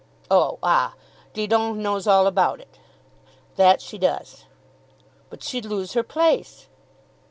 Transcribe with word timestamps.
"Oh; 0.31 0.57
ah. 0.63 0.95
Didon 1.33 1.83
knows 1.83 2.07
all 2.07 2.25
about 2.25 2.59
it." 2.59 2.79
"That 3.55 3.81
she 3.83 3.99
does." 3.99 4.45
"But 5.29 5.43
she'd 5.43 5.65
lose 5.65 5.93
her 5.93 6.01
place." 6.01 6.67